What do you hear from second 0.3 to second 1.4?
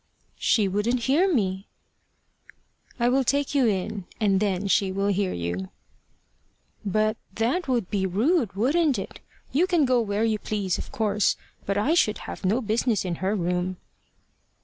"She wouldn't hear